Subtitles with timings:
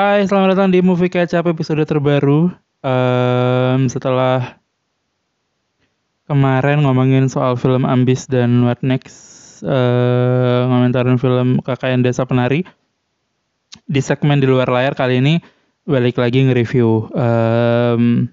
[0.00, 2.48] Hai, selamat datang di Movie Up episode terbaru.
[2.80, 4.56] Em, setelah
[6.24, 12.64] kemarin ngomongin soal film Ambis dan What Next, eh ngomentarin film KKN Desa Penari.
[13.84, 15.36] Di segmen di luar layar kali ini
[15.84, 17.12] balik lagi nge-review.
[17.12, 18.32] Em,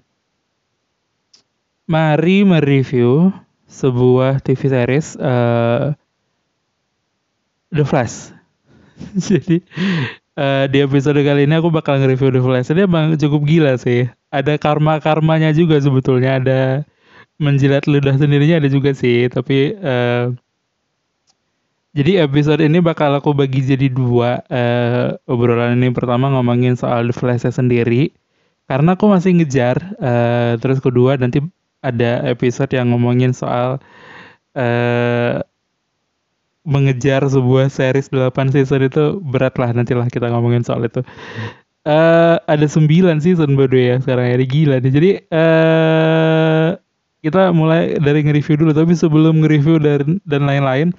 [1.84, 3.28] mari mereview
[3.68, 5.92] sebuah TV series eh,
[7.76, 8.32] The Flash.
[9.28, 9.60] Jadi
[10.38, 12.70] eh, di episode kali ini aku bakal nge-review The Flash.
[12.70, 14.06] Ini emang cukup gila sih.
[14.30, 16.38] Ada karma-karmanya juga sebetulnya.
[16.38, 16.60] Ada
[17.42, 19.26] menjilat ludah sendirinya ada juga sih.
[19.26, 20.24] Tapi eh,
[21.98, 24.46] jadi episode ini bakal aku bagi jadi dua.
[24.46, 28.14] Eh, obrolan ini pertama ngomongin soal The Flash sendiri.
[28.70, 29.76] Karena aku masih ngejar.
[29.98, 31.42] eh, terus kedua nanti
[31.82, 33.82] ada episode yang ngomongin soal
[34.58, 35.38] eh
[36.68, 41.00] mengejar sebuah series 8 season itu berat lah nantilah kita ngomongin soal itu.
[41.88, 44.92] eh ada 9 season way ya sekarang ya gila nih.
[44.92, 46.68] Jadi eh
[47.24, 50.94] kita mulai dari nge-review dulu tapi sebelum nge-review dan dan lain-lain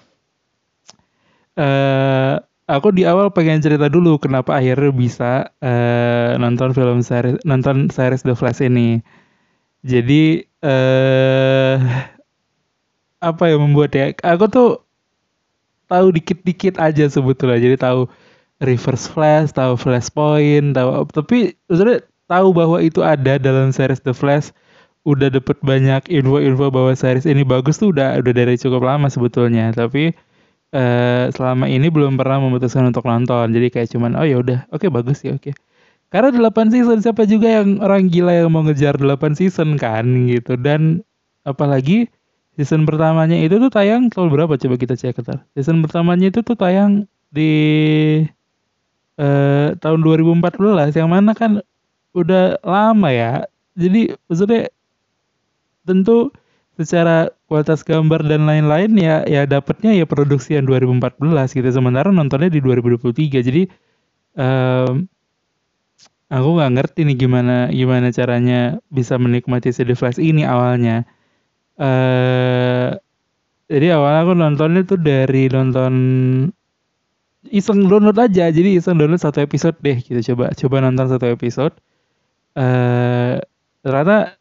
[1.59, 2.35] eh
[2.69, 8.23] aku di awal pengen cerita dulu kenapa akhirnya bisa eh nonton film series nonton series
[8.25, 9.01] The Flash ini.
[9.85, 11.75] Jadi eh
[13.19, 14.69] apa yang membuat ya aku tuh
[15.89, 17.59] tahu dikit-dikit aja sebetulnya.
[17.59, 18.05] Jadi tahu
[18.59, 24.53] reverse flash tahu flashpoint tahu tapi sebenarnya tahu bahwa itu ada dalam series The Flash
[25.07, 29.73] udah dapet banyak info-info bahwa series ini bagus tuh udah udah dari cukup lama sebetulnya.
[29.73, 30.13] Tapi
[30.75, 33.49] eh, selama ini belum pernah memutuskan untuk nonton.
[33.49, 35.55] Jadi kayak cuman oh ya udah oke bagus ya oke.
[36.09, 40.57] Karena 8 season siapa juga yang orang gila yang mau ngejar 8 season kan gitu.
[40.57, 41.01] Dan
[41.45, 42.09] apalagi
[42.59, 44.59] season pertamanya itu tuh tayang tahun berapa?
[44.59, 45.47] Coba kita cek ntar.
[45.55, 47.53] Season pertamanya itu tuh tayang di
[49.15, 51.63] eh, tahun 2014 yang mana kan
[52.11, 53.47] udah lama ya.
[53.79, 54.67] Jadi maksudnya
[55.87, 56.35] tentu
[56.75, 61.69] secara kualitas gambar dan lain-lain ya ya dapatnya ya produksi yang 2014 gitu.
[61.71, 63.71] Sementara nontonnya di 2023 jadi
[64.35, 65.07] em,
[66.27, 71.07] aku nggak ngerti nih gimana gimana caranya bisa menikmati The Flash ini awalnya
[71.79, 72.89] eh
[73.69, 75.93] jadi awalnya aku nontonnya tuh dari nonton
[77.47, 78.49] iseng download aja.
[78.49, 80.19] Jadi iseng download satu episode deh gitu.
[80.33, 81.77] Coba coba nonton satu episode.
[82.57, 83.37] Eh
[83.85, 84.35] ternyata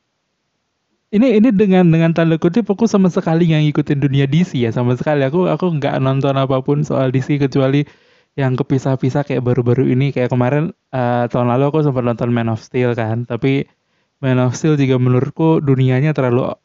[1.15, 4.73] ini ini dengan dengan tanda kutip aku sama sekali nggak ngikutin dunia DC ya.
[4.73, 5.23] Sama sekali.
[5.29, 7.85] Aku aku nggak nonton apa pun soal DC kecuali
[8.39, 10.11] yang kepisah-pisah kayak baru-baru ini.
[10.17, 13.29] Kayak kemarin eh, tahun lalu aku sempat nonton Man of Steel kan.
[13.29, 13.69] Tapi
[14.25, 16.57] Man of Steel juga menurutku dunianya terlalu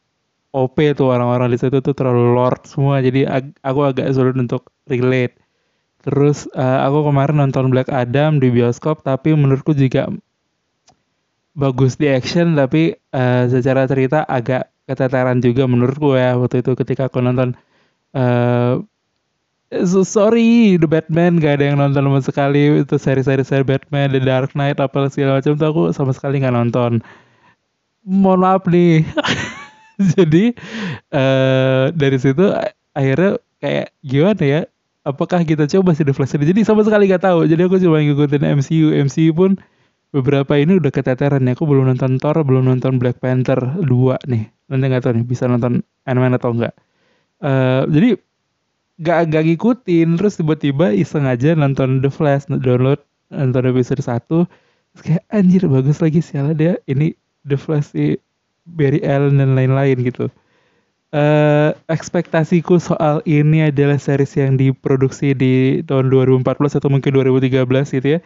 [0.54, 2.96] OP tuh orang-orang di situ tuh terlalu lord semua.
[3.06, 5.34] Jadi ag- aku agak sulit untuk relate.
[6.04, 10.02] Terus eh, aku kemarin nonton Black Adam di bioskop tapi menurutku juga
[11.54, 17.08] bagus di action tapi eh, secara cerita agak keteteran juga menurutku ya waktu itu ketika
[17.08, 17.54] aku nonton
[18.16, 18.76] eh
[19.86, 22.60] so sorry The Batman gak ada yang nonton sama sekali.
[22.84, 26.54] Itu seri-seri seri Batman The Dark Knight apa segala macam tuh aku sama sekali nggak
[26.54, 26.92] nonton.
[28.04, 28.92] Mohon maaf nih
[30.14, 30.54] jadi
[31.12, 32.50] eh dari situ
[32.94, 34.60] akhirnya kayak gimana ya?
[35.04, 37.44] Apakah kita coba sih The Flash jadi sama sekali nggak tahu.
[37.44, 39.60] Jadi aku cuma ngikutin MCU MCU pun
[40.14, 43.84] beberapa ini udah keteteran ya aku belum nonton Thor belum nonton Black Panther 2
[44.30, 44.48] nih.
[44.72, 46.74] Nanti nggak tahu nih bisa nonton Ant-Man atau enggak
[47.44, 48.08] eh jadi
[49.04, 50.08] gak gak ngikutin.
[50.16, 54.48] Terus tiba-tiba iseng aja nonton The Flash download nonton episode 1
[54.94, 58.14] terus kayak anjir bagus lagi sialan dia ini The Flash si
[58.66, 60.28] Barry Allen dan lain-lain gitu.
[61.14, 68.18] Eh ekspektasiku soal ini adalah series yang diproduksi di tahun 2014 atau mungkin 2013 gitu
[68.18, 68.20] ya.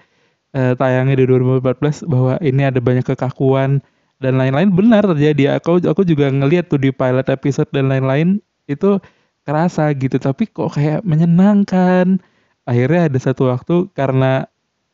[0.57, 3.85] Eh, tayangnya di 2014 bahwa ini ada banyak kekakuan
[4.23, 4.73] dan lain-lain.
[4.73, 5.61] Benar terjadi.
[5.61, 8.99] Aku aku juga ngeliat tuh di pilot episode dan lain-lain itu
[9.45, 10.17] kerasa gitu.
[10.21, 12.21] Tapi kok kayak menyenangkan.
[12.69, 14.47] Akhirnya ada satu waktu karena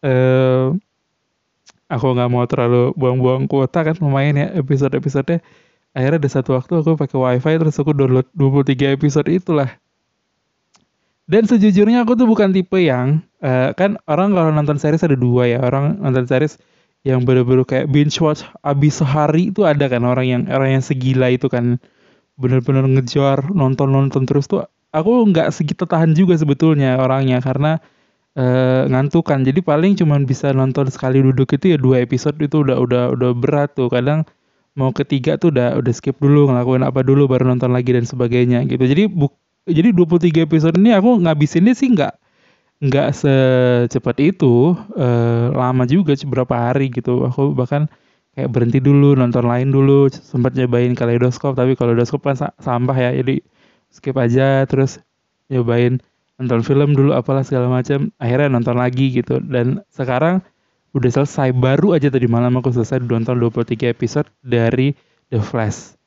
[0.04, 0.74] eh
[1.88, 5.44] aku nggak mau terlalu buang-buang kuota kan lumayan ya episode-episodenya
[5.94, 9.70] akhirnya ada satu waktu aku pakai wifi terus aku download 23 episode itulah.
[11.24, 15.48] Dan sejujurnya aku tuh bukan tipe yang eh, kan orang kalau nonton series ada dua
[15.48, 15.62] ya.
[15.64, 16.60] Orang nonton series
[17.06, 21.32] yang bener-bener kayak binge watch abis sehari itu ada kan orang yang orang yang segila
[21.32, 21.80] itu kan.
[22.34, 27.40] Bener-bener ngejar nonton-nonton terus tuh aku nggak segitu tahan juga sebetulnya orangnya.
[27.40, 27.80] Karena
[28.38, 32.62] eh, ngantuk kan jadi paling cuman bisa nonton sekali duduk itu ya dua episode itu
[32.66, 33.88] udah udah udah berat tuh.
[33.90, 34.26] Kadang
[34.74, 38.66] mau ketiga tuh udah udah skip dulu ngelakuin apa dulu baru nonton lagi dan sebagainya
[38.66, 38.82] gitu.
[38.84, 39.34] Jadi buk
[39.64, 42.12] jadi 23 episode ini aku ngabisinnya sih nggak
[42.84, 47.24] nggak secepat itu uh, lama juga beberapa hari gitu.
[47.30, 47.88] Aku bahkan
[48.34, 51.54] kayak berhenti dulu nonton lain dulu sempat nyobain kaleidoskop.
[51.56, 53.40] Tapi kaleidoskop kan sampah ya jadi
[53.94, 54.98] skip aja terus
[55.48, 56.02] nyobain
[56.40, 59.38] nonton film dulu apalah segala macam akhirnya nonton lagi gitu.
[59.42, 60.42] Dan sekarang
[60.94, 64.94] udah selesai baru aja tadi malam aku selesai nonton 23 episode dari
[65.30, 65.98] The Flash.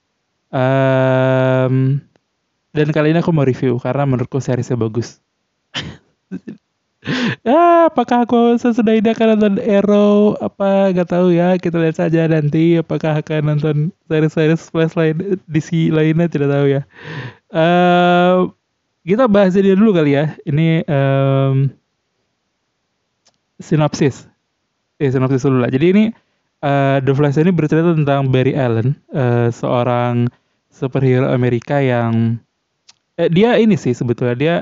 [0.47, 1.99] Um,
[2.71, 5.19] dan kali ini aku mau review karena menurutku seriesnya bagus.
[7.47, 10.35] Ah, apakah aku sesudah ini akan nonton Arrow?
[10.43, 13.75] Apa gak tahu ya kita lihat saja nanti apakah akan nonton
[14.11, 16.81] series-series Flash lain DC lainnya tidak tahu ya.
[17.47, 18.51] Uh,
[19.07, 20.35] kita bahas dia dulu kali ya.
[20.43, 21.71] Ini um,
[23.63, 24.27] sinopsis.
[24.99, 25.71] Eh sinopsis dulu lah.
[25.71, 26.03] Jadi ini
[26.59, 30.27] uh, The Flash ini bercerita tentang Barry Allen uh, seorang
[30.67, 32.35] superhero Amerika yang
[33.15, 34.55] eh, dia ini sih sebetulnya dia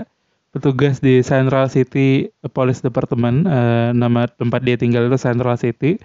[0.53, 5.97] petugas di Central City Police Department uh, nama tempat dia tinggal itu Central City.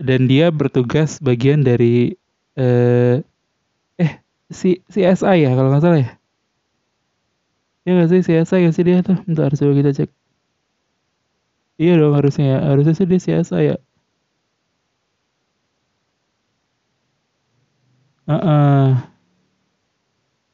[0.00, 2.12] Dan dia bertugas bagian dari
[2.60, 3.20] uh,
[4.00, 4.12] eh
[4.48, 6.19] si CSI ya kalau nggak salah ya
[7.90, 10.10] ya nggak sih CSI ya sih dia tuh bentar coba kita cek
[11.82, 13.76] iya dong harusnya ya harusnya sih dia CSI ya
[18.30, 18.86] uh -uh.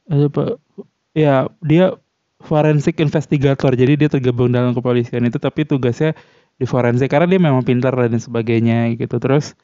[0.09, 0.43] apa
[1.13, 1.85] ya dia
[2.41, 3.73] forensik investigator.
[3.73, 6.13] Jadi dia tergabung dalam kepolisian itu tapi tugasnya
[6.57, 9.17] di forensik karena dia memang pintar dan sebagainya gitu.
[9.17, 9.57] Terus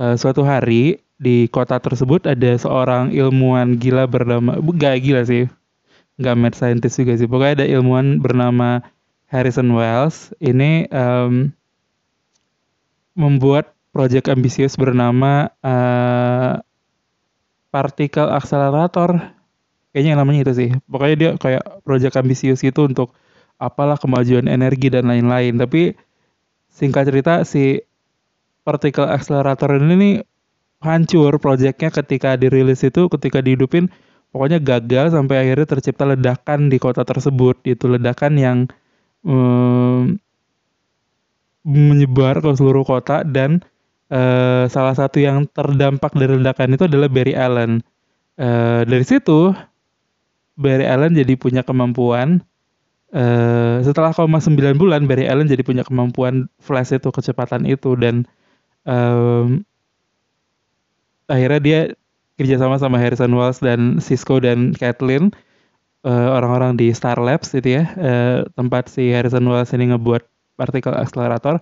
[0.00, 5.48] uh, suatu hari di kota tersebut ada seorang ilmuwan gila bernama gak gila sih.
[6.18, 7.30] Gak mad scientist juga sih.
[7.30, 8.82] Pokoknya ada ilmuwan bernama
[9.30, 10.34] Harrison Wells.
[10.42, 11.54] Ini um,
[13.18, 16.62] membuat proyek ambisius bernama uh,
[17.74, 19.34] partikel akselerator
[19.90, 23.10] kayaknya yang namanya itu sih pokoknya dia kayak proyek ambisius gitu untuk
[23.58, 25.98] apalah kemajuan energi dan lain-lain tapi
[26.70, 27.82] singkat cerita si
[28.62, 30.14] particle accelerator ini nih
[30.78, 33.90] hancur proyeknya ketika dirilis itu ketika dihidupin
[34.30, 38.58] pokoknya gagal sampai akhirnya tercipta ledakan di kota tersebut itu ledakan yang
[39.24, 40.16] um,
[41.64, 43.60] menyebar ke seluruh kota dan
[44.12, 47.84] uh, salah satu yang terdampak dari ledakan itu adalah Barry Allen.
[48.38, 49.50] Uh, dari situ
[50.54, 52.40] Barry Allen jadi punya kemampuan
[53.12, 58.24] uh, setelah koma 9 bulan Barry Allen jadi punya kemampuan flash itu kecepatan itu dan
[58.86, 59.66] um,
[61.28, 61.80] akhirnya dia
[62.38, 65.34] kerjasama sama Harrison Wells dan Cisco dan Kathleen
[66.06, 70.22] uh, orang-orang di Star Labs itu ya uh, tempat si Harrison Wells ini ngebuat
[70.54, 71.58] partikel accelerator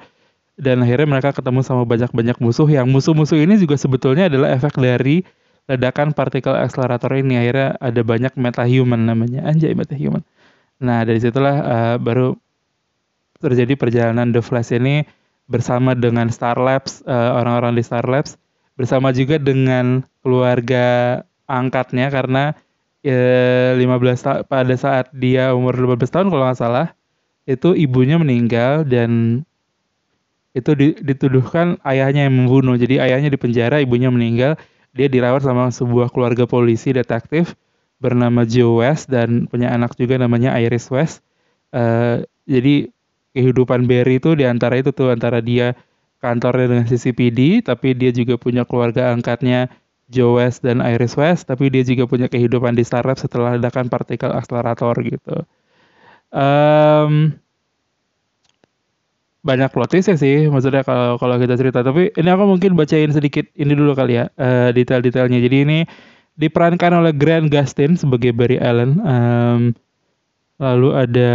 [0.56, 5.20] dan akhirnya mereka ketemu sama banyak-banyak musuh yang musuh-musuh ini juga sebetulnya adalah efek dari
[5.68, 7.36] ledakan partikel akselerator ini.
[7.36, 9.44] Akhirnya ada banyak metahuman namanya.
[9.44, 10.24] Anjay metahuman.
[10.80, 12.40] Nah dari situlah uh, baru
[13.36, 15.04] terjadi perjalanan The Flash ini
[15.46, 18.40] bersama dengan Star Labs uh, orang-orang di Star Labs
[18.80, 22.58] bersama juga dengan keluarga angkatnya karena
[23.06, 26.90] uh, 15 ta pada saat dia umur 15 tahun kalau nggak salah
[27.46, 29.42] itu ibunya meninggal dan
[30.50, 34.58] itu dituduhkan ayahnya yang membunuh jadi ayahnya dipenjara ibunya meninggal
[34.96, 37.54] dia dirawat sama sebuah keluarga polisi detektif
[38.00, 41.20] bernama Joe West dan punya anak juga namanya Iris West.
[41.72, 42.88] Uh, jadi
[43.36, 45.76] kehidupan Barry itu di antara itu tuh antara dia
[46.24, 49.68] kantornya dengan CCPD, tapi dia juga punya keluarga angkatnya
[50.06, 54.30] Joe West dan Iris West, tapi dia juga punya kehidupan di startup setelah ledakan partikel
[54.30, 55.42] akselerator gitu.
[56.30, 57.34] Um,
[59.46, 61.82] banyak plot twist sih maksudnya kalau kalau kita cerita.
[61.82, 65.38] Tapi ini aku mungkin bacain sedikit ini dulu kali ya uh, detail-detailnya.
[65.42, 65.78] Jadi ini
[66.38, 69.02] diperankan oleh Grant Gustin sebagai Barry Allen.
[69.02, 69.62] Um,
[70.62, 71.32] lalu ada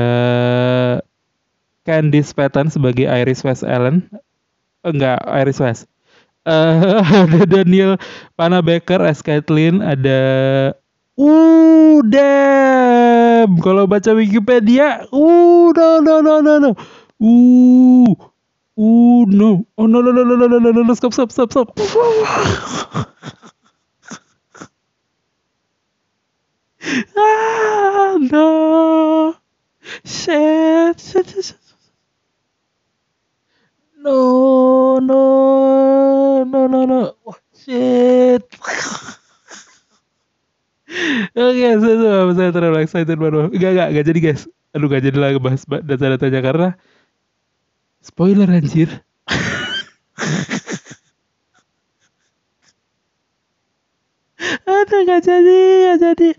[1.84, 4.08] Candice Patton sebagai Iris West Allen.
[4.88, 5.92] Enggak Iris West
[6.46, 7.98] uh, ada Daniel
[8.38, 10.20] Panabaker as Kathleen ada
[11.20, 16.72] uh damn kalau baca Wikipedia uh no no no no no
[17.22, 18.16] Ooh.
[18.80, 19.66] Ooh, no.
[19.78, 21.78] Oh, no, no, no, no, no, no, no, no, stop, stop, stop, stop.
[27.18, 29.36] ah, no.
[30.06, 31.61] Shit, shit, shit.
[34.04, 37.16] No, no, no, no, no.
[37.26, 38.44] Oh, shit.
[38.52, 38.76] Oke,
[41.38, 43.54] okay, saya, saya terlalu excited baru.
[43.54, 44.44] Gak, gak, gak jadi guys.
[44.74, 46.68] Aduh, gak jadi lagi bahas data-datanya karena
[48.02, 48.90] Spoiler anjir.
[54.66, 56.30] Aduh gak jadi, gak jadi.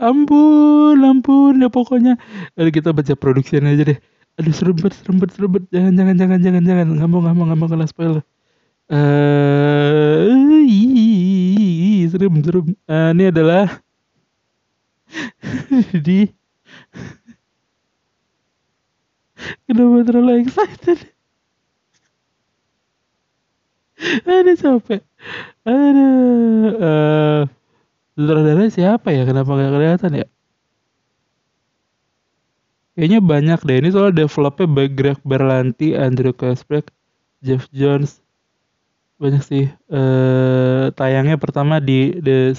[0.00, 2.16] Ampun, ampun ya pokoknya.
[2.56, 3.98] Aduh kita baca produksinya aja deh.
[4.40, 6.86] Aduh serempet serempet serempet jangan jangan jangan jangan jangan.
[6.96, 8.24] Nggak mau nggak mau nggak mau kena spoiler.
[8.88, 10.40] Eh
[12.08, 12.66] serem serem.
[12.88, 13.68] Uh, ini adalah
[16.08, 16.32] di
[19.68, 20.98] kenapa terlalu excited?
[24.24, 25.04] Ada capek.
[25.68, 26.08] Ada
[26.80, 27.44] uh,
[28.16, 29.28] sutradara siapa ya?
[29.28, 30.26] Kenapa gak kelihatan ya
[32.94, 33.76] kayaknya banyak deh.
[33.80, 36.90] Ini soal developnya by Greg Berlanti Andrew Kasprek
[37.40, 38.20] Jeff Jones.
[39.20, 39.68] Banyak sih.
[39.90, 42.56] Uh, tayangnya pertama di the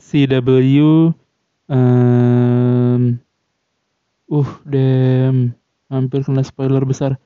[0.00, 1.12] CW
[1.70, 3.02] um,
[4.30, 5.54] uh damn
[5.86, 7.18] hampir kena spoiler besar.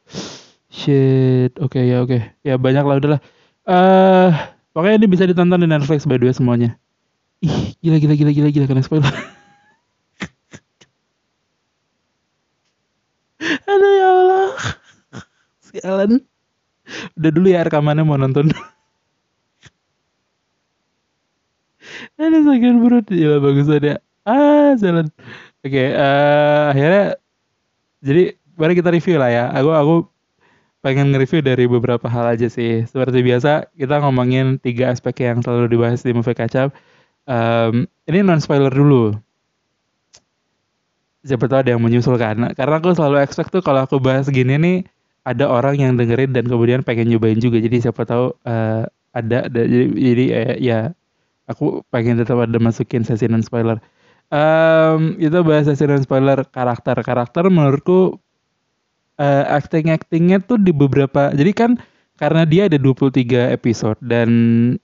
[0.68, 2.12] Shit oke okay, ya oke.
[2.12, 2.35] Okay.
[2.44, 3.21] ya banyak lah udahlah.
[3.64, 4.33] Eh uh,
[4.76, 6.76] pokoknya ini bisa ditonton di Netflix by the way semuanya.
[7.44, 9.12] Ih gila gila gila gila gila kena spoiler
[13.68, 14.49] aduh ya Allah
[15.85, 16.25] sialan
[17.21, 18.49] udah dulu ya rekamannya mau nonton
[22.17, 25.12] ada sakit perut ya bagus ada ah jalan
[25.61, 27.05] oke okay, uh, eh, akhirnya
[28.00, 28.23] jadi
[28.57, 29.97] mari kita review lah ya aku aku
[30.85, 32.85] pengen nge-review dari beberapa hal aja sih.
[32.85, 36.76] Seperti biasa, kita ngomongin tiga aspek yang selalu dibahas di Movie Kacap.
[37.25, 39.17] Um, ini non-spoiler dulu.
[41.25, 42.37] Siapa tahu ada yang menyusul kan.
[42.53, 44.79] Karena aku selalu expect tuh kalau aku bahas gini nih,
[45.25, 47.61] ada orang yang dengerin dan kemudian pengen nyobain juga.
[47.61, 48.85] Jadi siapa tahu uh,
[49.16, 49.61] ada, ada.
[49.64, 50.78] Jadi, jadi uh, ya,
[51.49, 53.81] aku pengen tetap ada masukin sesi non-spoiler.
[54.28, 57.00] Um, itu bahas sesi non-spoiler karakter.
[57.00, 58.21] Karakter menurutku
[59.19, 61.71] uh, acting-actingnya tuh di beberapa jadi kan
[62.14, 64.28] karena dia ada 23 episode dan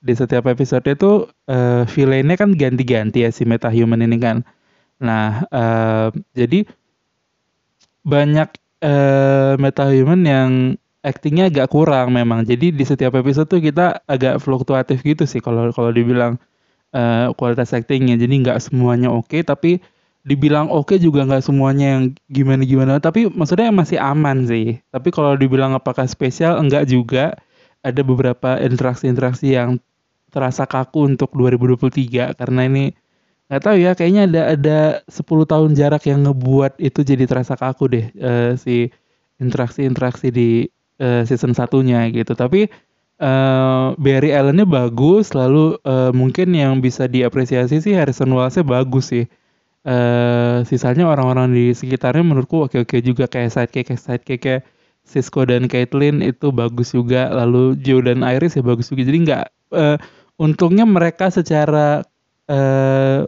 [0.03, 4.43] di setiap episode itu uh, villainnya kan ganti-ganti ya si metahuman ini kan.
[4.99, 6.67] Nah, uh, jadi
[8.03, 8.51] banyak
[8.85, 10.51] uh, metahuman yang
[11.01, 12.45] actingnya agak kurang memang.
[12.45, 16.37] Jadi di setiap episode tuh kita agak fluktuatif gitu sih kalau kalau dibilang
[16.93, 18.21] uh, kualitas actingnya.
[18.21, 19.81] Jadi nggak semuanya oke, okay, tapi
[20.21, 25.09] dibilang oke okay juga nggak semuanya yang gimana gimana tapi maksudnya masih aman sih tapi
[25.09, 27.41] kalau dibilang apakah spesial enggak juga
[27.81, 29.81] ada beberapa interaksi-interaksi yang
[30.29, 32.93] terasa kaku untuk 2023 karena ini
[33.51, 34.79] nggak tahu ya kayaknya ada ada
[35.11, 38.95] 10 tahun jarak yang ngebuat itu jadi terasa kaku deh uh, si
[39.43, 40.71] interaksi-interaksi di
[41.03, 42.37] uh, season satunya gitu.
[42.37, 42.71] Tapi
[43.19, 49.27] uh, Barry Allen-nya bagus lalu uh, mungkin yang bisa diapresiasi sih Harrison Wells-nya bagus sih.
[49.81, 54.63] Uh, sisanya orang-orang di sekitarnya menurutku oke-oke juga kayak sidekick kayak sidekick kayak
[55.09, 59.09] Cisco dan Caitlyn itu bagus juga lalu Joe dan Iris ya bagus juga.
[59.09, 59.97] Jadi nggak uh,
[60.37, 62.05] untungnya mereka secara
[62.53, 63.25] uh,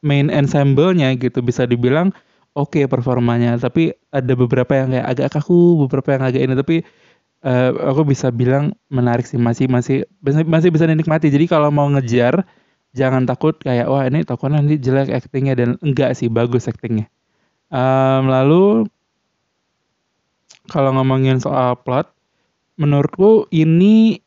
[0.00, 2.12] main ensemble-nya gitu bisa dibilang
[2.56, 3.56] oke okay performanya.
[3.60, 6.54] Tapi ada beberapa yang kayak agak kaku beberapa yang agak ini.
[6.56, 6.76] Tapi
[7.44, 10.04] uh, aku bisa bilang menarik sih masih masih
[10.44, 11.28] masih bisa dinikmati.
[11.28, 12.44] Jadi kalau mau ngejar
[12.96, 17.06] jangan takut kayak wah ini tokonya nanti jelek actingnya dan enggak sih bagus actingnya
[17.70, 18.84] um, lalu
[20.70, 22.10] kalau ngomongin soal plot
[22.78, 24.22] menurutku ini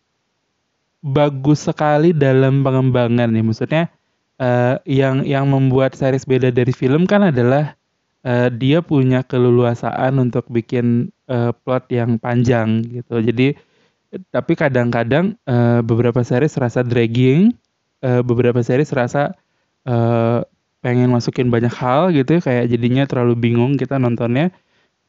[1.03, 3.43] bagus sekali dalam pengembangan nih.
[3.43, 3.91] Maksudnya
[4.39, 7.75] uh, yang yang membuat series beda dari film kan adalah
[8.25, 13.57] uh, dia punya keleluasaan untuk bikin uh, plot yang panjang gitu jadi
[14.29, 17.53] tapi kadang-kadang uh, beberapa series rasa dragging
[18.05, 19.33] uh, beberapa seri serasa
[19.87, 20.43] uh,
[20.83, 24.51] pengen masukin banyak hal gitu ya, kayak jadinya terlalu bingung kita nontonnya.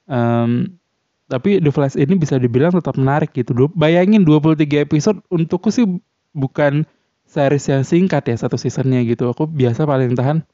[0.07, 0.79] Um,
[1.27, 3.67] tapi The Flash ini bisa dibilang tetap menarik gitu.
[3.75, 5.89] Bayangin 23 episode untukku sih
[6.31, 6.87] bukan
[7.25, 9.29] series yang singkat ya satu seasonnya gitu.
[9.33, 10.45] Aku biasa paling tahan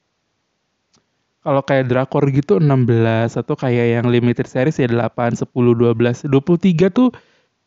[1.40, 6.92] kalau kayak drakor gitu 16 atau kayak yang limited series ya 8, 10, 12, 23
[6.92, 7.08] tuh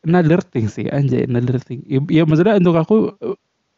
[0.06, 1.82] another thing sih anjay another thing.
[1.90, 2.96] Ya, ya maksudnya untuk aku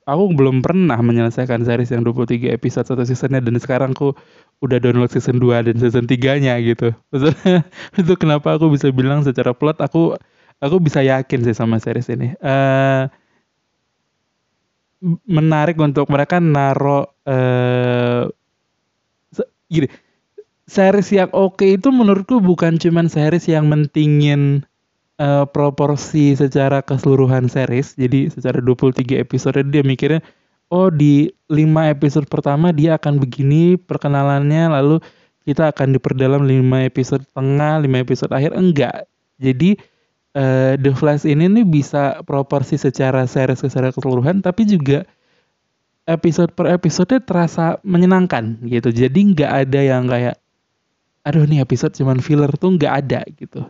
[0.07, 4.13] aku belum pernah menyelesaikan series yang 23 episode satu seasonnya dan sekarang aku
[4.63, 6.93] udah download season 2 dan season 3-nya gitu.
[7.11, 7.65] Maksudnya
[8.01, 10.15] itu kenapa aku bisa bilang secara plot aku
[10.61, 12.37] aku bisa yakin sih sama series ini.
[12.39, 13.09] Uh,
[15.29, 18.25] menarik untuk mereka naro uh,
[19.69, 19.91] gini
[20.67, 24.67] series yang oke okay itu menurutku bukan cuman series yang mentingin
[25.23, 27.95] uh, proporsi secara keseluruhan series.
[27.95, 30.21] Jadi secara 23 episode dia mikirnya
[30.75, 34.99] oh di 5 episode pertama dia akan begini perkenalannya lalu
[35.47, 39.07] kita akan diperdalam 5 episode tengah, 5 episode akhir enggak.
[39.39, 39.79] Jadi
[40.37, 45.09] uh, The Flash ini nih bisa proporsi secara series secara keseluruhan tapi juga
[46.07, 48.95] episode per episode terasa menyenangkan gitu.
[48.95, 50.37] Jadi nggak ada yang kayak
[51.27, 53.67] aduh nih episode cuman filler tuh nggak ada gitu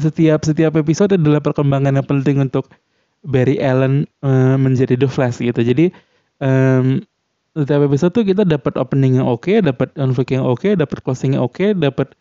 [0.00, 2.72] setiap setiap episode adalah perkembangan yang penting untuk
[3.20, 5.92] Barry Allen uh, menjadi The Flash gitu jadi
[6.40, 7.04] um,
[7.52, 11.04] setiap episode tuh kita dapat opening yang oke okay, dapat unflick yang oke okay, dapat
[11.04, 12.16] closing yang oke okay, dapat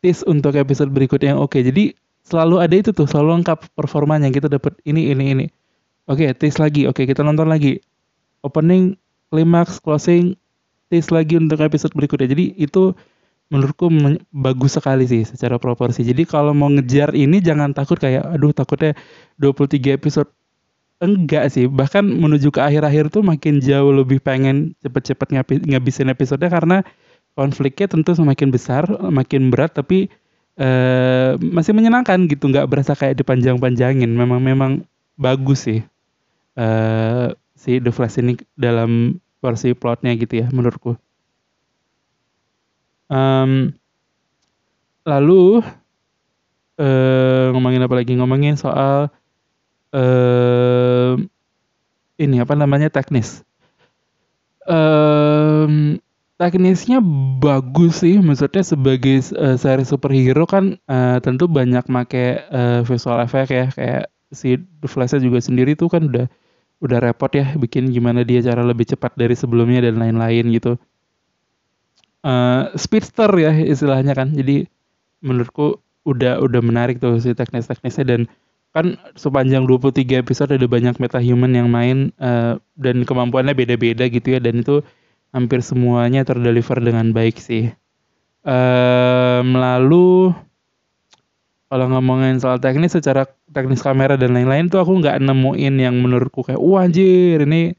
[0.00, 1.60] tease untuk episode berikutnya yang oke okay.
[1.60, 1.92] jadi
[2.28, 4.28] selalu ada itu tuh selalu lengkap performanya.
[4.28, 5.46] Kita dapat ini ini ini.
[6.08, 6.84] Oke okay, tease lagi.
[6.84, 7.80] Oke okay, kita nonton lagi.
[8.44, 8.96] Opening
[9.32, 10.36] klimaks closing
[10.92, 12.28] tease lagi untuk episode berikutnya.
[12.28, 12.92] Jadi itu
[13.48, 13.88] menurutku
[14.32, 16.04] bagus sekali sih secara proporsi.
[16.04, 18.92] Jadi kalau mau ngejar ini jangan takut kayak aduh takutnya
[19.40, 20.28] 23 episode.
[20.98, 21.70] Enggak sih.
[21.70, 25.30] Bahkan menuju ke akhir-akhir tuh makin jauh lebih pengen cepet-cepet
[25.64, 26.78] ngabisin episodenya karena
[27.38, 29.78] konfliknya tentu semakin besar, makin berat.
[29.78, 30.10] Tapi
[30.58, 34.10] uh, masih menyenangkan gitu, nggak berasa kayak dipanjang-panjangin.
[34.10, 34.72] Memang memang
[35.18, 35.80] bagus sih
[36.58, 40.98] uh, si The Flash ini dalam versi plotnya gitu ya menurutku.
[43.08, 43.72] Um,
[45.06, 45.62] lalu
[46.76, 48.12] uh, ngomongin apa lagi?
[48.18, 49.08] Ngomongin soal
[49.94, 51.14] uh,
[52.18, 53.46] ini apa namanya teknis.
[54.68, 55.96] Um,
[56.38, 57.02] teknisnya
[57.42, 63.50] bagus sih, maksudnya sebagai uh, seri superhero kan uh, tentu banyak make uh, visual effect
[63.50, 66.30] ya, kayak si The Flash juga sendiri tuh kan udah
[66.78, 70.78] udah repot ya bikin gimana dia cara lebih cepat dari sebelumnya dan lain-lain gitu
[72.22, 74.32] uh, speedster ya istilahnya kan.
[74.32, 74.66] Jadi
[75.22, 78.20] menurutku udah udah menarik tuh si teknis-teknisnya dan
[78.72, 84.38] kan sepanjang 23 episode ada banyak meta human yang main uh, dan kemampuannya beda-beda gitu
[84.38, 84.84] ya dan itu
[85.34, 87.72] hampir semuanya terdeliver dengan baik sih.
[88.46, 90.32] Uh, lalu
[91.68, 96.40] kalau ngomongin soal teknis secara teknis kamera dan lain-lain tuh aku nggak nemuin yang menurutku
[96.40, 97.76] kayak wah anjir ini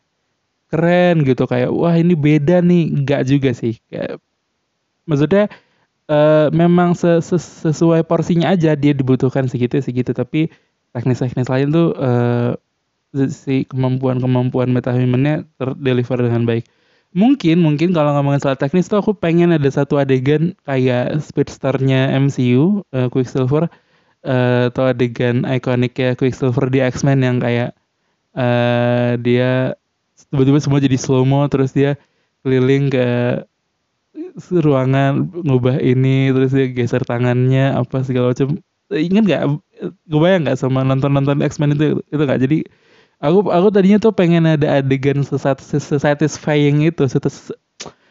[0.70, 4.22] keren gitu kayak wah ini beda nih nggak juga sih kayak
[5.10, 5.50] maksudnya
[6.06, 7.26] uh, memang ses
[7.66, 10.54] sesuai porsinya aja dia dibutuhkan segitu segitu tapi
[10.94, 12.54] teknis-teknis lain tuh uh,
[13.14, 16.66] si kemampuan-kemampuan metahumannya terdeliver dengan baik.
[17.10, 22.86] Mungkin mungkin kalau ngomongin soal teknis tuh aku pengen ada satu adegan kayak speedsternya MCU
[22.94, 23.66] uh, eh, Quicksilver
[24.22, 27.74] uh, atau adegan ikoniknya Quicksilver di X-Men yang kayak
[28.38, 29.74] uh, dia
[30.30, 31.98] tiba-tiba semua jadi slow mo terus dia
[32.46, 33.08] keliling ke
[34.54, 38.62] ruangan ngubah ini terus dia geser tangannya apa segala macam.
[38.90, 39.42] Ingat nggak?
[40.10, 42.02] Gue bayang nggak sama nonton nonton X Men itu?
[42.10, 42.42] Itu nggak?
[42.42, 42.66] Jadi
[43.20, 47.04] aku aku tadinya tuh pengen ada adegan sesat sesatisfying itu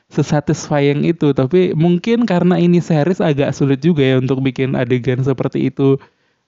[0.09, 1.33] sesatisfying itu.
[1.33, 6.01] Tapi mungkin karena ini series agak sulit juga ya untuk bikin adegan seperti itu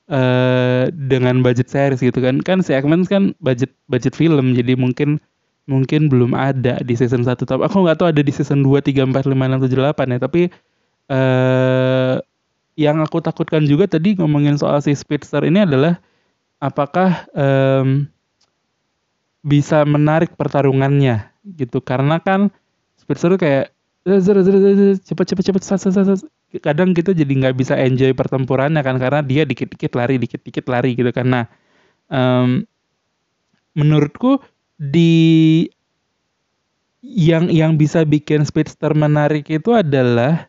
[0.09, 2.41] uh, dengan budget series gitu kan.
[2.41, 5.21] Kan si Men kan budget budget film jadi mungkin
[5.69, 9.07] mungkin belum ada di season 1 tapi aku nggak tahu ada di season 2, 3,
[9.07, 10.19] 4, 5, 6, 7, 8 ya.
[10.19, 10.43] Tapi
[11.11, 12.17] eh
[12.81, 16.01] yang aku takutkan juga tadi ngomongin soal si Speedster ini adalah
[16.65, 18.09] apakah um,
[19.41, 21.81] bisa menarik pertarungannya gitu.
[21.81, 22.53] Karena kan
[23.01, 23.73] Speedster kayak
[24.05, 25.63] cepet cepet cepet
[26.65, 31.13] kadang kita jadi nggak bisa enjoy pertempurannya kan karena dia dikit-dikit lari dikit-dikit lari gitu
[31.23, 31.45] nah
[32.09, 32.65] um,
[33.77, 34.41] menurutku
[34.81, 35.69] di
[37.01, 40.49] yang yang bisa bikin speedster menarik itu adalah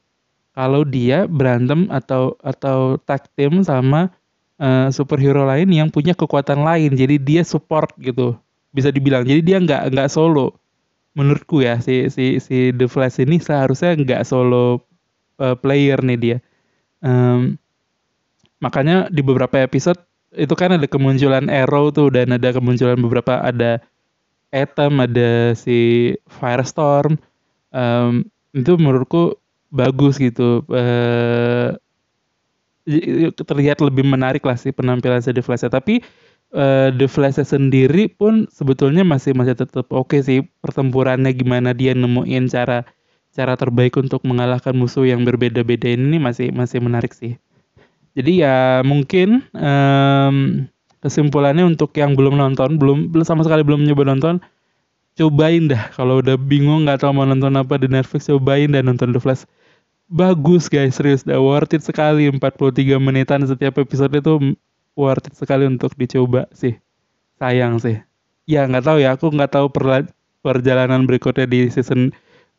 [0.51, 4.11] kalau dia berantem atau atau tag team sama
[4.59, 6.91] uh, superhero lain yang punya kekuatan lain.
[6.91, 8.35] Jadi dia support gitu
[8.71, 10.55] bisa dibilang jadi dia nggak nggak solo
[11.15, 14.83] menurutku ya si si si The Flash ini seharusnya nggak solo
[15.39, 16.37] uh, player nih dia
[17.03, 17.59] um,
[18.63, 19.99] makanya di beberapa episode
[20.31, 23.83] itu kan ada kemunculan Arrow tuh dan ada kemunculan beberapa ada
[24.51, 27.15] Atom, ada si Firestorm.
[27.71, 29.39] Um, itu menurutku
[29.71, 30.63] bagus gitu.
[30.67, 31.75] Uh,
[33.31, 35.63] terlihat lebih menarik lah sih penampilan si The Flash.
[35.67, 36.03] Tapi
[36.55, 41.95] uh, The Flash sendiri pun sebetulnya masih masih tetap oke okay sih pertempurannya gimana dia
[41.95, 42.87] nemuin cara
[43.31, 47.39] cara terbaik untuk mengalahkan musuh yang berbeda-beda ini masih masih menarik sih.
[48.11, 50.67] Jadi ya mungkin um,
[50.99, 54.43] kesimpulannya untuk yang belum nonton, belum sama sekali belum nyoba nonton,
[55.15, 55.95] cobain dah.
[55.95, 59.47] Kalau udah bingung nggak tahu mau nonton apa di Netflix, cobain dan nonton The Flash.
[60.11, 62.27] Bagus guys, serius, dah worth it sekali.
[62.27, 64.59] 43 menitan setiap episode itu
[64.97, 66.75] worth it sekali untuk dicoba sih.
[67.41, 67.97] Sayang sih.
[68.49, 69.67] Ya nggak tahu ya, aku nggak tahu
[70.41, 72.11] perjalanan berikutnya di season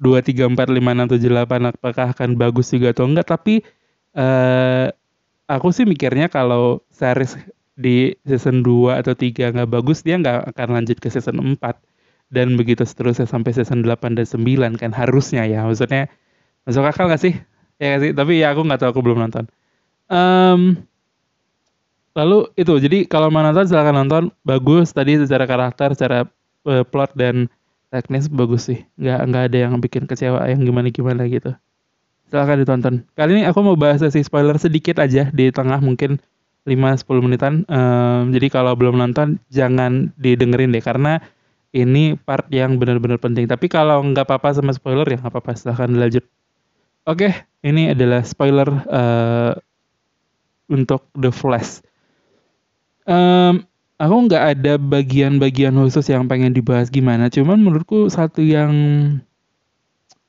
[0.02, 3.28] 2, 3, 4, 5, 6, 7, 8 apakah akan bagus juga atau enggak.
[3.30, 3.62] Tapi
[4.16, 4.88] uh,
[5.46, 7.36] aku sih mikirnya kalau series
[7.76, 11.60] di season 2 atau 3 nggak bagus dia nggak akan lanjut ke season 4
[12.32, 16.08] dan begitu seterusnya sampai season 8 dan 9 kan harusnya ya maksudnya
[16.68, 17.34] masuk akal gak sih
[17.80, 19.44] ya sih tapi ya aku nggak tahu aku belum nonton
[20.12, 20.76] um,
[22.12, 24.32] lalu itu jadi kalau mau nonton silahkan nonton.
[24.44, 26.28] Bagus tadi secara karakter secara
[26.68, 27.48] uh, plot dan
[27.92, 28.80] teknis bagus sih.
[28.96, 31.52] Nggak nggak ada yang bikin kecewa yang gimana gimana gitu.
[32.32, 32.94] Silahkan ditonton.
[33.12, 36.16] Kali ini aku mau bahas sesi spoiler sedikit aja di tengah mungkin
[36.64, 37.54] 5-10 menitan.
[37.68, 41.20] Um, jadi kalau belum nonton jangan didengerin deh karena
[41.76, 43.44] ini part yang benar-benar penting.
[43.44, 46.24] Tapi kalau nggak apa-apa sama spoiler ya nggak apa-apa silahkan dilanjut.
[47.04, 47.34] Oke
[47.66, 49.52] ini adalah spoiler uh,
[50.70, 51.84] untuk The Flash
[53.06, 53.64] um,
[53.96, 58.72] aku nggak ada bagian-bagian khusus yang pengen dibahas gimana cuman menurutku satu yang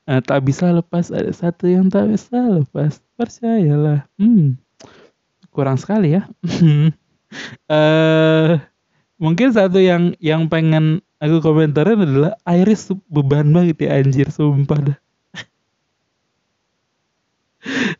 [0.06, 4.64] uh, tak bisa lepas ada satu yang tak bisa lepas percayalah hmm
[5.54, 6.26] kurang sekali ya.
[7.70, 8.58] uh,
[9.22, 14.98] mungkin satu yang yang pengen aku komentarin adalah Iris beban banget ya anjir sumpah dah.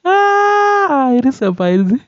[0.10, 2.02] ah, Iris ngapain sih?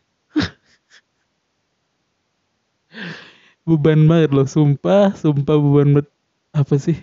[3.66, 6.08] Beban banget loh, sumpah, sumpah beban banget.
[6.54, 6.98] Apa sih?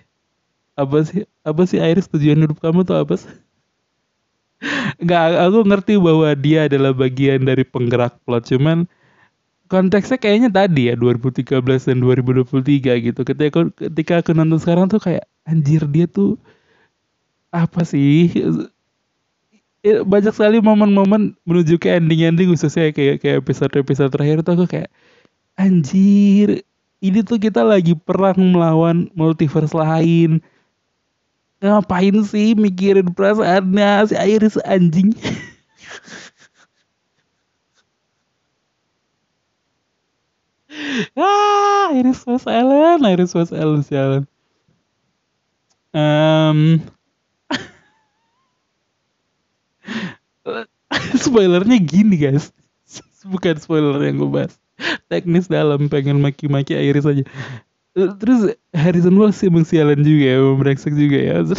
[0.74, 1.22] Apa sih?
[1.44, 3.30] Apa sih Iris tujuan hidup kamu tuh apa sih?
[4.98, 8.88] Nggak, aku ngerti bahwa dia adalah bagian dari penggerak plot, cuman
[9.68, 13.20] konteksnya kayaknya tadi ya 2013 dan 2023 gitu.
[13.26, 16.40] Ketika aku, ketika aku nonton sekarang tuh kayak anjir dia tuh
[17.52, 18.32] apa sih?
[19.84, 24.88] Banyak sekali momen-momen menuju ke ending-ending khususnya kayak kayak episode-episode terakhir tuh aku kayak
[25.54, 26.62] anjir
[27.04, 30.40] ini tuh kita lagi perang melawan multiverse lain.
[31.60, 35.12] Ngapain sih mikirin perasaannya si Iris anjing?
[41.14, 44.26] Ah Iris was Ellen Iris was Ellen si Ellen
[45.94, 46.82] um,
[51.24, 52.50] spoilernya gini guys.
[53.32, 54.58] Bukan spoiler yang gue bahas
[55.08, 57.24] teknis dalam pengen maki-maki Iris aja.
[57.94, 61.36] Terus Harrison Wells sih emang sialan juga ya brengsek juga ya.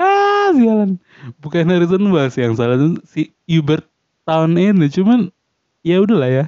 [0.00, 0.96] Ah sialan.
[1.44, 3.84] Bukan Harrison Wells yang salah si Hubert
[4.24, 4.88] tahun ini.
[4.88, 5.28] Cuman
[5.84, 6.44] ya udahlah ya.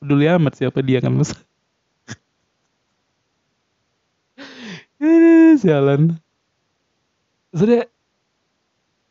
[0.00, 1.36] Peduli amat siapa dia kan mas.
[5.62, 6.16] Sialan.
[7.56, 7.88] Sudah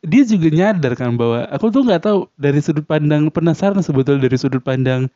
[0.06, 4.38] dia juga nyadar kan bahwa aku tuh nggak tahu dari sudut pandang penasaran sebetulnya dari
[4.38, 5.10] sudut pandang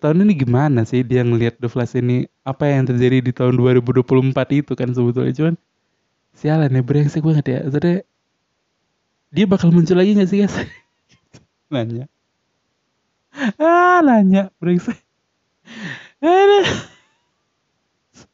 [0.00, 2.24] tahun ini gimana sih dia ngelihat The Flash ini?
[2.48, 4.04] Apa yang terjadi di tahun 2024
[4.52, 5.32] itu kan sebetulnya?
[5.36, 5.54] Cuman
[6.36, 7.58] sialan ya brengsek banget ya.
[7.64, 7.96] Maksudnya
[9.34, 10.56] dia bakal muncul lagi gak sih guys?
[11.72, 12.08] Nanya.
[13.58, 14.94] Ah nanya brengsek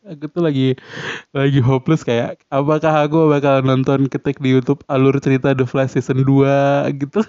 [0.05, 0.69] aku tuh lagi
[1.37, 6.25] lagi hopeless kayak apakah aku bakal nonton ketik di YouTube alur cerita The Flash season
[6.25, 7.21] 2 gitu.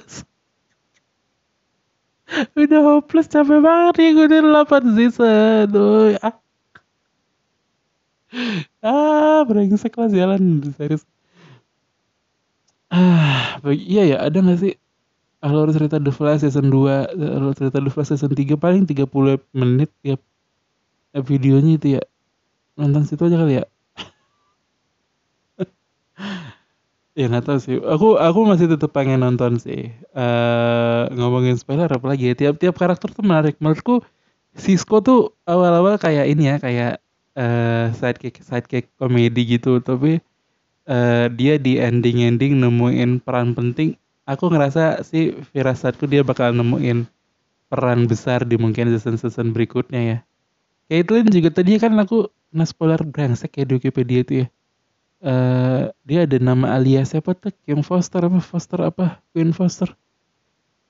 [2.61, 6.35] Udah hopeless capek banget nih gue udah 8 season Aduh, ah.
[8.79, 11.03] ah brengsek lah jalan serius.
[12.87, 14.73] Ah iya ya ada gak sih
[15.43, 19.11] alur cerita The Flash season 2 alur cerita The Flash season 3 paling 30
[19.51, 20.15] menit ya
[21.19, 22.01] videonya itu ya
[22.81, 23.65] nonton situ aja kali ya
[27.11, 27.75] Ya nggak tahu sih.
[27.75, 29.91] Aku aku masih tetap pengen nonton sih.
[30.15, 32.35] Uh, ngomongin spoiler apa lagi ya.
[32.39, 33.59] Tiap-tiap karakter tuh menarik.
[33.59, 33.99] Menurutku
[34.55, 37.03] Cisco tuh awal-awal kayak ini ya, kayak
[37.35, 39.83] uh, sidekick sidekick komedi gitu.
[39.83, 40.23] Tapi
[40.87, 43.99] uh, dia di ending-ending nemuin peran penting.
[44.23, 47.11] Aku ngerasa sih firasatku dia bakal nemuin
[47.67, 50.17] peran besar di mungkin season-season berikutnya ya.
[50.91, 52.31] Caitlyn juga tadi kan aku
[52.67, 54.47] spoiler brengsek ya di Wikipedia itu ya.
[55.21, 57.53] Uh, dia ada nama alias siapa tuh?
[57.63, 59.21] Kim Foster apa Foster apa?
[59.31, 59.95] Queen Foster.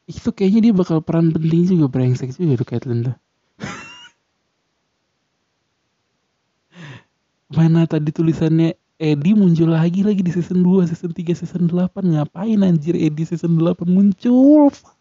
[0.10, 3.16] Itu kayaknya dia bakal peran penting juga brengsek juga tuh Caitlyn tuh.
[7.56, 12.06] Mana tadi tulisannya Eddie muncul lagi lagi di season 2, season 3, season 8.
[12.06, 14.70] Ngapain anjir Eddie season 8 muncul?
[14.70, 14.94] Fuck.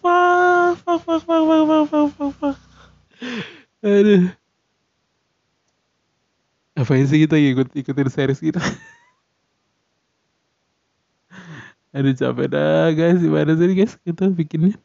[0.00, 2.56] Fuck, fuck, fuck, fuck, fuck, fuck, fuck, fuck
[3.82, 4.32] aduh
[6.78, 8.62] Ngapain sih kita ikut ikutin series kita?
[11.90, 14.78] Aduh capek dah guys, gimana sih guys kita bikinnya?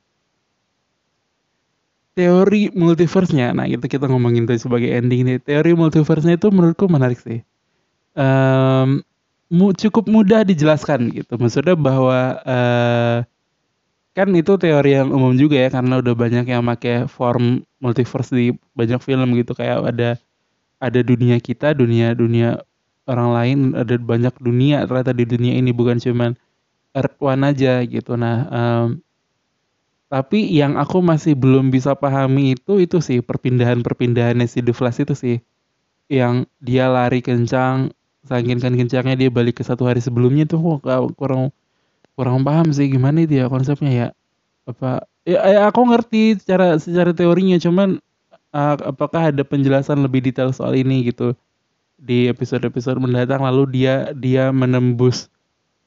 [2.17, 5.38] Teori multiverse-nya, nah kita kita ngomongin tuh sebagai ending nih.
[5.38, 7.45] Teori multiverse-nya itu menurutku menarik sih.
[8.17, 9.06] Um,
[9.53, 11.38] cukup mudah dijelaskan gitu.
[11.38, 13.21] Maksudnya bahwa uh,
[14.13, 18.54] kan itu teori yang umum juga ya karena udah banyak yang pakai form multiverse di
[18.78, 20.10] banyak film gitu kayak ada
[20.78, 22.62] ada dunia kita, dunia dunia
[23.10, 26.38] orang lain, ada banyak dunia ternyata di dunia ini bukan cuman
[26.93, 28.13] Earth One aja gitu.
[28.13, 28.88] Nah, um,
[30.13, 35.17] tapi yang aku masih belum bisa pahami itu itu sih perpindahan-perpindahannya si The Flash itu
[35.17, 35.38] sih.
[36.12, 37.89] Yang dia lari kencang,
[38.30, 40.78] saking kan kencangnya dia balik ke satu hari sebelumnya tuh
[41.17, 41.49] kurang
[42.13, 44.08] kurang paham sih gimana itu ya konsepnya ya.
[44.63, 47.99] Apa ya, ya aku ngerti secara secara teorinya cuman
[48.56, 51.34] uh, apakah ada penjelasan lebih detail soal ini gitu
[51.97, 55.32] di episode-episode mendatang lalu dia dia menembus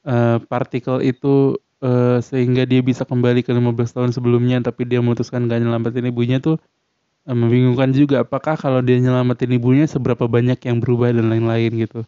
[0.05, 5.45] uh, partikel itu uh, sehingga dia bisa kembali ke 15 tahun sebelumnya tapi dia memutuskan
[5.45, 6.57] gak nyelamatin ibunya tuh
[7.29, 12.01] uh, membingungkan juga apakah kalau dia nyelamatin ibunya seberapa banyak yang berubah dan lain-lain gitu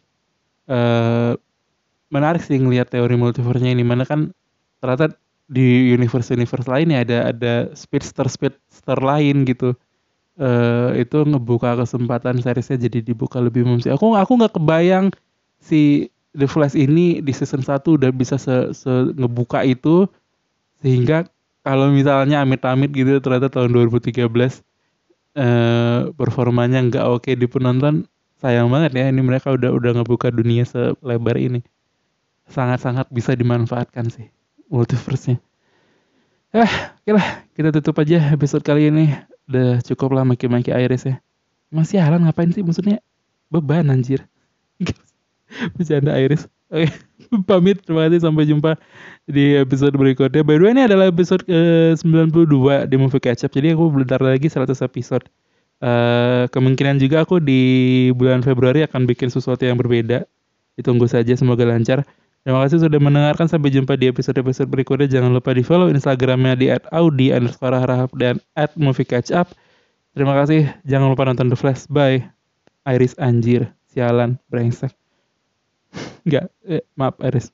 [2.10, 3.86] menarik sih ngelihat teori multiverse-nya ini.
[3.86, 4.34] Mana kan
[4.82, 5.14] ternyata
[5.50, 9.74] di universe-universe lain ya ada ada speedster speedster lain gitu.
[10.40, 13.92] Uh, itu ngebuka kesempatan seriesnya jadi dibuka lebih mumsi.
[13.92, 15.12] Aku aku nggak kebayang
[15.60, 20.06] si The Flash ini di season 1 udah bisa se, se ngebuka itu
[20.80, 21.28] sehingga
[21.60, 24.48] kalau misalnya amit-amit gitu ternyata tahun 2013 uh,
[25.36, 28.08] eh, performanya nggak oke di penonton
[28.40, 31.60] sayang banget ya ini mereka udah udah ngebuka dunia selebar ini
[32.50, 34.28] sangat-sangat bisa dimanfaatkan sih
[34.70, 35.38] multiverse-nya.
[36.50, 36.72] Eh,
[37.06, 39.14] oke lah, kita tutup aja episode kali ini.
[39.46, 41.22] Udah cukup lah maki-maki Iris ya.
[41.70, 42.98] Masih halan ngapain sih maksudnya?
[43.50, 44.26] Beban anjir.
[45.78, 46.50] Bercanda Iris.
[46.70, 46.90] Oke
[47.50, 47.82] pamit.
[47.86, 48.78] Terima kasih sampai jumpa
[49.26, 50.42] di episode berikutnya.
[50.42, 54.18] By the way ini adalah episode ke 92 di Movie Catch Up jadi aku bentar
[54.18, 55.26] lagi 100 episode.
[55.80, 57.62] Uh, kemungkinan juga aku di
[58.12, 60.26] bulan Februari akan bikin sesuatu yang berbeda.
[60.74, 62.06] Ditunggu saja semoga lancar
[62.40, 63.46] Terima kasih sudah mendengarkan.
[63.46, 65.08] Sampai jumpa di episode-episode berikutnya.
[65.08, 69.52] Jangan lupa di follow Instagramnya di @audi underscore harahap dan at movie catch up.
[70.16, 70.72] Terima kasih.
[70.88, 71.84] Jangan lupa nonton The Flash.
[71.86, 72.24] Bye.
[72.88, 73.68] Iris anjir.
[73.92, 74.40] Sialan.
[74.48, 74.96] Brengsek.
[76.24, 76.48] Enggak.
[76.64, 77.52] Eh, maaf Iris.